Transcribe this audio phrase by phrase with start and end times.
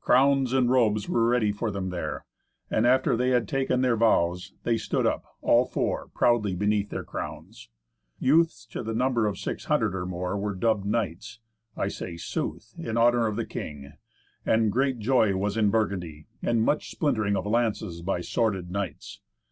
[0.00, 2.24] Crowns and robes were ready for them there;
[2.68, 7.04] and after they had taken their vows, they stood up, all four, proudly beneath their
[7.04, 7.68] crowns.
[8.18, 11.38] Youths, to the number of six hundred or more, were dubbed knights
[11.76, 13.92] (I say sooth) in honour of the king.
[14.44, 19.20] And great joy was in Burgundy, and much splintering of lances by sworded knights.